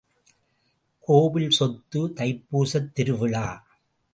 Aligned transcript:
கோவில் 1.07 1.49
சொத்து 1.49 2.01
தைப்பூசத் 2.17 2.91
திருவிழா! 2.93 3.45